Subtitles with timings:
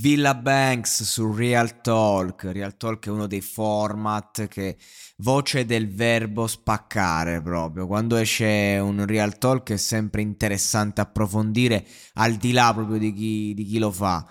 [0.00, 2.44] Villa Banks su Real Talk.
[2.44, 4.78] Real Talk è uno dei format che
[5.18, 7.86] voce del verbo spaccare proprio.
[7.86, 11.84] Quando esce un Real Talk è sempre interessante approfondire
[12.14, 14.26] al di là proprio di chi, di chi lo fa.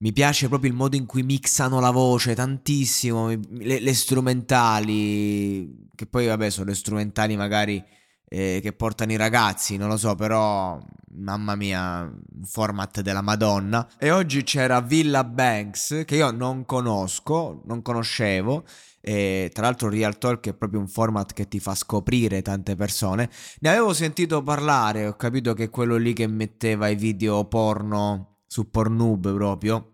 [0.00, 6.04] Mi piace proprio il modo in cui mixano la voce tantissimo, le, le strumentali, che
[6.04, 7.82] poi vabbè sono le strumentali magari
[8.26, 10.80] eh, che portano i ragazzi, non lo so, però
[11.16, 13.88] mamma mia, un format della Madonna.
[13.98, 18.64] E oggi c'era Villa Banks, che io non conosco, non conoscevo.
[19.00, 23.28] E tra l'altro Real Talk è proprio un format che ti fa scoprire tante persone.
[23.60, 28.38] Ne avevo sentito parlare, ho capito che è quello lì che metteva i video porno
[28.46, 29.93] su Pornhub proprio.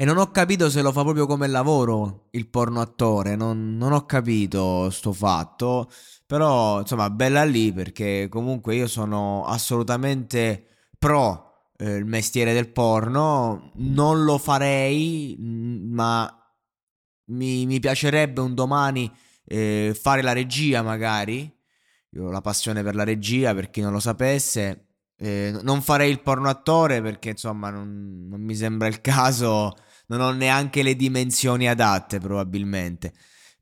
[0.00, 3.90] E non ho capito se lo fa proprio come lavoro il porno attore, non, non
[3.90, 5.90] ho capito sto fatto.
[6.24, 13.72] Però, insomma, bella lì perché comunque io sono assolutamente pro eh, il mestiere del porno.
[13.76, 16.32] Non lo farei, ma
[17.30, 19.10] mi, mi piacerebbe un domani
[19.44, 21.52] eh, fare la regia magari.
[22.10, 24.84] Io ho la passione per la regia, per chi non lo sapesse.
[25.20, 29.74] Eh, non farei il porno attore perché insomma non, non mi sembra il caso,
[30.08, 33.12] non ho neanche le dimensioni adatte probabilmente.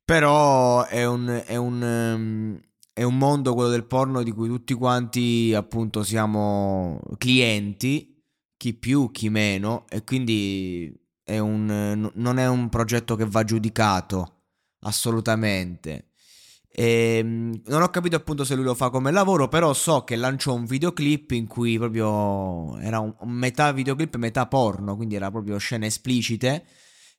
[0.05, 2.61] Però è un, è un, um,
[2.93, 8.23] è un mondo, quello del porno, di cui tutti quanti appunto siamo clienti,
[8.57, 14.43] chi più, chi meno, e quindi è un, non è un progetto che va giudicato
[14.81, 16.11] assolutamente.
[16.79, 20.15] E, ehm, non ho capito appunto se lui lo fa come lavoro, però so che
[20.15, 25.57] lanciò un videoclip in cui proprio era un, metà videoclip, metà porno, quindi era proprio
[25.57, 26.67] scene esplicite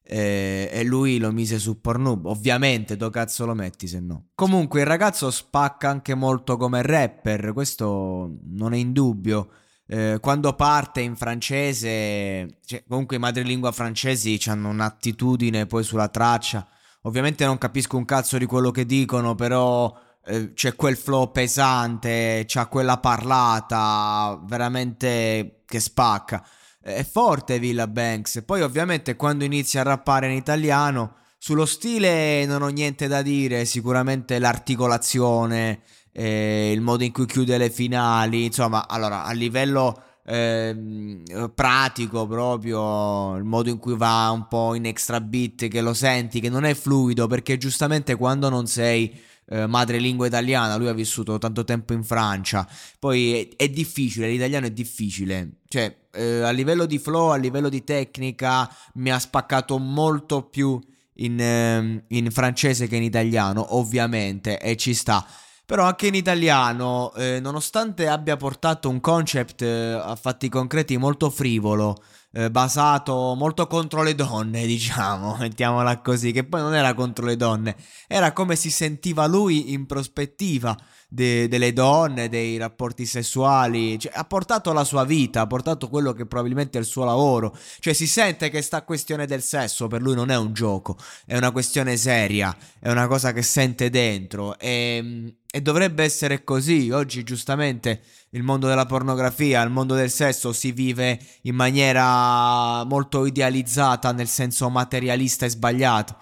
[0.04, 2.28] eh, e lui lo mise su Pornhub.
[2.28, 4.28] Ovviamente, do cazzo lo metti se no.
[4.36, 9.50] Comunque, il ragazzo spacca anche molto come rapper, questo non è in dubbio.
[9.88, 16.68] Eh, quando parte in francese, cioè, comunque i madrelingua francesi hanno un'attitudine poi sulla traccia.
[17.08, 22.44] Ovviamente non capisco un cazzo di quello che dicono, però eh, c'è quel flow pesante,
[22.46, 26.46] c'ha quella parlata veramente che spacca
[26.88, 28.44] è forte Villa Banks.
[28.46, 33.66] Poi ovviamente quando inizia a rappare in italiano, sullo stile non ho niente da dire,
[33.66, 35.82] sicuramente l'articolazione,
[36.14, 41.16] eh, il modo in cui chiude le finali, insomma, allora a livello eh,
[41.56, 46.42] pratico proprio, il modo in cui va un po' in extra beat, che lo senti,
[46.42, 51.38] che non è fluido, perché giustamente quando non sei eh, madrelingua italiana, lui ha vissuto
[51.38, 52.68] tanto tempo in Francia,
[53.00, 57.70] poi è, è difficile, l'italiano è difficile, cioè eh, a livello di flow, a livello
[57.70, 60.78] di tecnica mi ha spaccato molto più
[61.20, 65.26] in, eh, in francese che in italiano, ovviamente, e ci sta.
[65.68, 71.30] Però anche in italiano, eh, nonostante abbia portato un concept eh, a fatti concreti molto
[71.30, 72.02] frivolo,
[72.32, 77.36] eh, basato molto contro le donne, diciamo, mettiamola così, che poi non era contro le
[77.36, 77.76] donne,
[78.08, 80.74] era come si sentiva lui in prospettiva
[81.08, 86.14] de- delle donne, dei rapporti sessuali, cioè, ha portato la sua vita, ha portato quello
[86.14, 90.02] che probabilmente è il suo lavoro, cioè si sente che sta questione del sesso per
[90.02, 94.58] lui non è un gioco, è una questione seria, è una cosa che sente dentro
[94.60, 98.02] e, e dovrebbe essere così, oggi giustamente
[98.32, 104.28] il mondo della pornografia, il mondo del sesso si vive in maniera molto idealizzata, nel
[104.28, 106.16] senso materialista e sbagliato.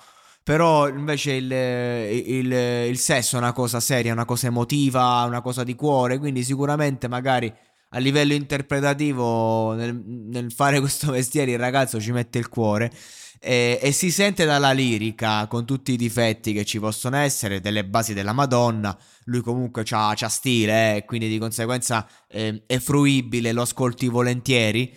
[0.45, 5.63] Però invece il, il, il, sesso è una cosa seria, una cosa emotiva, una cosa
[5.63, 7.51] di cuore, quindi sicuramente magari
[7.89, 12.91] a livello interpretativo nel, nel fare questo mestiere il ragazzo ci mette il cuore
[13.39, 17.85] e, e, si sente dalla lirica con tutti i difetti che ci possono essere, delle
[17.85, 23.61] basi della Madonna, lui comunque ha stile, eh, quindi di conseguenza eh, è fruibile, lo
[23.61, 24.94] ascolti volentieri.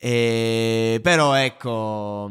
[0.00, 2.30] E, però ecco,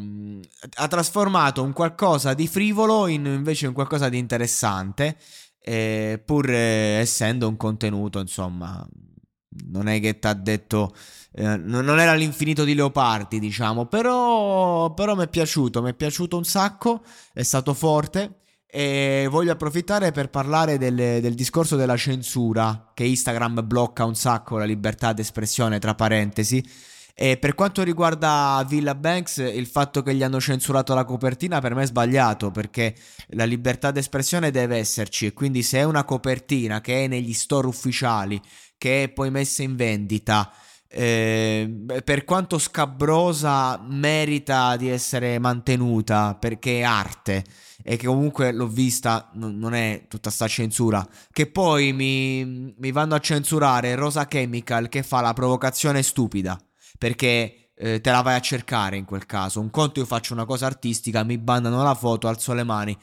[0.76, 5.18] ha trasformato un qualcosa di frivolo in invece un qualcosa di interessante,
[5.60, 8.88] eh, pur essendo un contenuto, insomma,
[9.66, 10.96] non è che ti ha detto,
[11.34, 16.38] eh, non era l'infinito di Leopardi, diciamo, però, però mi è piaciuto, mi è piaciuto
[16.38, 17.04] un sacco,
[17.34, 18.40] è stato forte.
[18.70, 24.58] E voglio approfittare per parlare del, del, discorso della censura, che Instagram blocca un sacco
[24.58, 26.64] la libertà d'espressione, tra parentesi.
[27.20, 31.74] E per quanto riguarda Villa Banks, il fatto che gli hanno censurato la copertina per
[31.74, 32.94] me è sbagliato, perché
[33.30, 35.26] la libertà d'espressione deve esserci.
[35.26, 38.40] E quindi se è una copertina che è negli store ufficiali,
[38.78, 40.52] che è poi messa in vendita,
[40.88, 47.44] eh, per quanto scabrosa merita di essere mantenuta perché è arte.
[47.82, 51.04] E che comunque l'ho vista non è tutta sta censura.
[51.32, 56.56] Che poi mi, mi vanno a censurare Rosa Chemical che fa la provocazione stupida
[56.98, 59.60] perché eh, te la vai a cercare in quel caso.
[59.60, 62.98] Un conto io faccio una cosa artistica, mi bandano la foto, alzo le mani,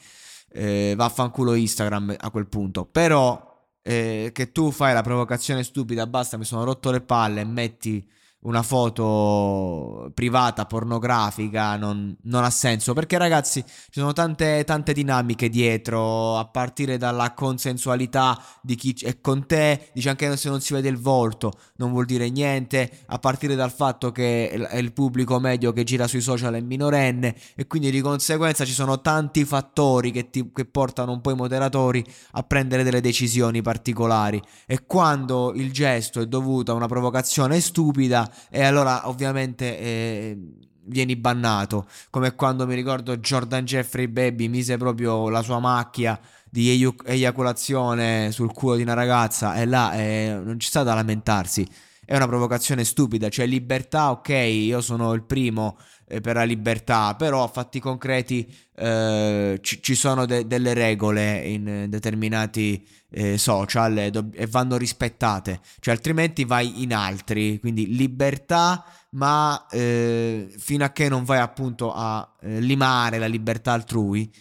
[0.49, 2.85] eh, vaffanculo Instagram a quel punto.
[2.85, 8.07] Però eh, che tu fai la provocazione stupida, basta, mi sono rotto le palle metti
[8.45, 12.93] una foto privata, pornografica, non, non, ha senso.
[12.93, 19.19] Perché ragazzi, ci sono tante, tante dinamiche dietro, a partire dalla consensualità di chi è
[19.19, 23.17] con te, dice anche se non si vede il volto, non vuol dire niente, a
[23.19, 27.65] partire dal fatto che è il pubblico medio che gira sui social è minorenne e
[27.67, 32.03] quindi di conseguenza ci sono tanti fattori che, ti, che portano un po' i moderatori
[32.31, 34.41] a prendere delle decisioni particolari.
[34.67, 40.37] E quando il gesto è dovuto a una provocazione stupida, e allora ovviamente eh,
[40.85, 41.87] vieni bannato.
[42.09, 46.69] Come quando mi ricordo Jordan Jeffrey Baby mise proprio la sua macchia di
[47.05, 51.67] eiaculazione sul culo di una ragazza e là eh, non ci sta da lamentarsi.
[52.05, 57.15] È una provocazione stupida, cioè libertà, ok, io sono il primo eh, per la libertà,
[57.15, 63.97] però a fatti concreti eh, ci, ci, sono de- delle regole in determinati eh, social
[63.97, 70.85] e, do- e, vanno rispettate, cioè altrimenti vai in altri, quindi libertà, ma eh, fino
[70.85, 74.31] a che non vai appunto a eh, limare la libertà altrui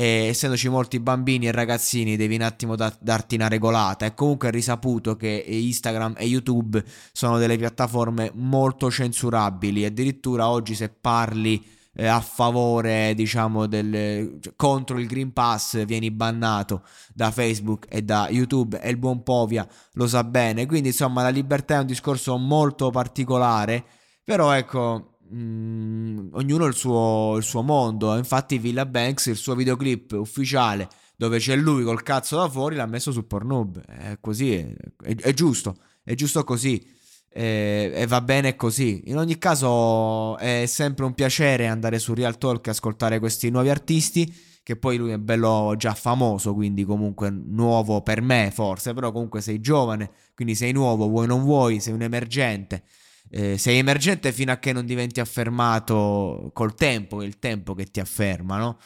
[0.00, 4.06] e essendoci molti bambini e ragazzini devi un attimo da- darti una regolata.
[4.06, 9.84] E comunque è risaputo che Instagram e YouTube sono delle piattaforme molto censurabili.
[9.84, 16.12] Addirittura oggi se parli eh, a favore diciamo del cioè, contro il Green Pass vieni
[16.12, 18.80] bannato da Facebook e da YouTube.
[18.80, 20.66] E il buon Povia lo sa bene.
[20.66, 23.84] Quindi insomma la libertà è un discorso molto particolare.
[24.22, 28.16] Però ecco Mm, ognuno il suo, il suo mondo.
[28.16, 30.88] Infatti, Villa Banks, il suo videoclip ufficiale
[31.18, 33.80] dove c'è lui col cazzo da fuori, l'ha messo su Pornhub.
[33.84, 34.72] È così, è,
[35.02, 36.80] è, è giusto, è giusto così.
[37.28, 39.02] E, e, va bene così.
[39.06, 43.68] In ogni caso, è sempre un piacere andare su Real Talk e ascoltare questi nuovi
[43.68, 44.46] artisti.
[44.62, 48.92] Che poi lui è bello già famoso, quindi comunque nuovo per me, forse.
[48.94, 52.84] Però comunque sei giovane, quindi sei nuovo, vuoi non vuoi, sei un emergente
[53.30, 57.86] eh, sei emergente fino a che non diventi affermato col tempo, è il tempo che
[57.86, 58.78] ti afferma, no?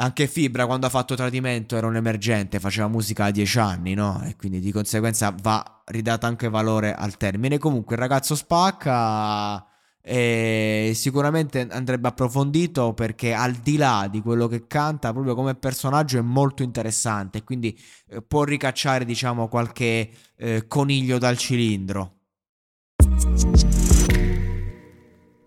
[0.00, 4.22] Anche Fibra quando ha fatto Tradimento era un emergente, faceva musica a dieci anni, no?
[4.24, 7.58] E quindi di conseguenza va ridato anche valore al termine.
[7.58, 9.66] Comunque il ragazzo spacca
[10.00, 16.18] e sicuramente andrebbe approfondito perché al di là di quello che canta, proprio come personaggio
[16.18, 17.78] è molto interessante, quindi
[18.08, 22.17] eh, può ricacciare diciamo qualche eh, coniglio dal cilindro.